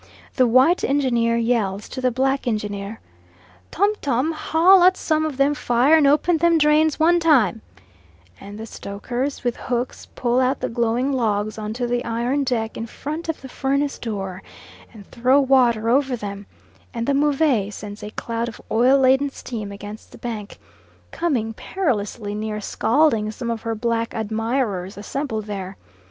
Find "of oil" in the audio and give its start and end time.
18.47-18.97